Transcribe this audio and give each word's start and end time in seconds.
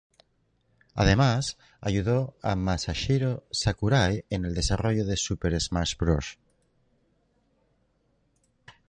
Además, 0.95 1.59
ayudó 1.79 2.35
a 2.41 2.55
Masahiro 2.55 3.43
Sakurai 3.51 4.25
en 4.31 4.45
el 4.45 4.55
desarrollo 4.55 5.05
de 5.05 5.15
"Super 5.15 5.61
Smash 5.61 5.95
Bros. 5.95 6.39